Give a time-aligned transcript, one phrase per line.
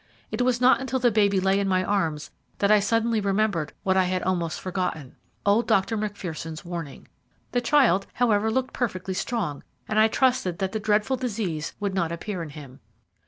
[0.31, 3.95] It was not until the baby lay in my arms that I suddenly remembered what
[3.95, 5.95] I had almost forgotten old Dr.
[5.95, 7.07] Macpherson's warning.
[7.51, 12.11] The child however, looked perfectly strong, and I trusted that the dreadful disease would not
[12.11, 12.79] appear in him.